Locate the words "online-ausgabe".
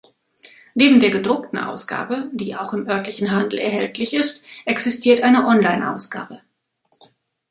5.45-6.41